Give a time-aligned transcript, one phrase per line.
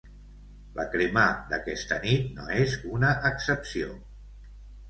[0.77, 3.93] La cremà d’aquesta nit no és una excepció.